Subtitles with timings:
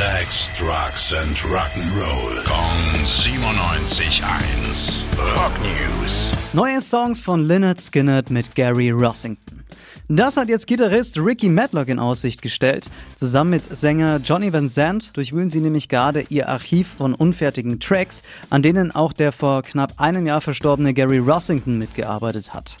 [0.00, 2.40] Sex, Drugs and Rock'n'Roll.
[2.46, 5.04] Kong 97.1.
[5.36, 6.32] Rock News.
[6.54, 9.49] Neue Songs von Lynyrd Skynyrd mit Gary Rossington.
[10.12, 12.90] Das hat jetzt Gitarrist Ricky Matlock in Aussicht gestellt.
[13.14, 18.24] Zusammen mit Sänger Johnny Van Zandt durchwühlen sie nämlich gerade ihr Archiv von unfertigen Tracks,
[18.50, 22.78] an denen auch der vor knapp einem Jahr verstorbene Gary Rossington mitgearbeitet hat.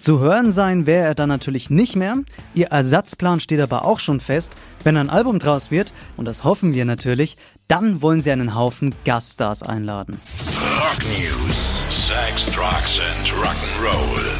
[0.00, 2.16] Zu hören sein wäre er dann natürlich nicht mehr.
[2.54, 4.52] Ihr Ersatzplan steht aber auch schon fest.
[4.82, 7.36] Wenn ein Album draus wird, und das hoffen wir natürlich,
[7.68, 10.18] dann wollen sie einen Haufen Gaststars einladen.
[10.78, 11.84] Rock News.
[11.90, 14.09] Sex, Drugs and Rock'n'Roll.